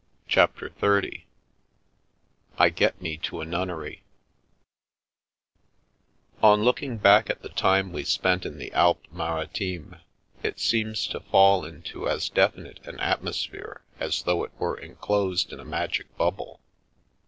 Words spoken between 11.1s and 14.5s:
fall into as definite an at mosphere as though